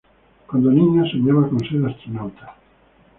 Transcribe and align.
Cuando 0.47 0.71
niña 0.71 1.07
soñaba 1.11 1.47
con 1.47 1.59
ser 1.59 1.85
astronauta. 1.85 2.55